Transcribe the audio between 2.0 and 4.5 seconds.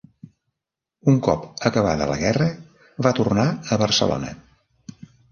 la guerra, va tornar a Barcelona.